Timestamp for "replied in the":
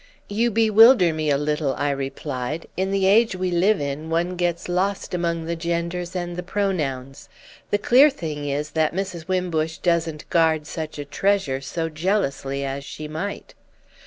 1.91-3.05